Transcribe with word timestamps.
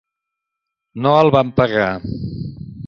No 1.03 1.13
el 1.21 1.31
van 1.37 1.55
pagar. 1.61 1.93